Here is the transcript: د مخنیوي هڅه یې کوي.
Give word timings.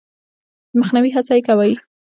د 0.71 0.73
مخنیوي 0.81 1.11
هڅه 1.15 1.33
یې 1.37 1.41
کوي. 1.47 1.73